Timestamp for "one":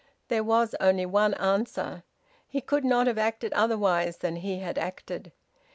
1.05-1.35